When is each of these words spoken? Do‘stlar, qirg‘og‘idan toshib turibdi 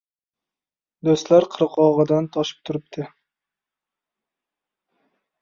Do‘stlar, 1.07 1.45
qirg‘og‘idan 1.55 2.31
toshib 2.39 2.65
turibdi 2.71 3.07